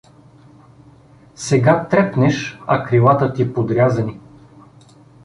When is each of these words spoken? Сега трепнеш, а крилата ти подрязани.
Сега 1.35 1.87
трепнеш, 1.89 2.59
а 2.67 2.83
крилата 2.85 3.33
ти 3.33 3.53
подрязани. 3.53 4.19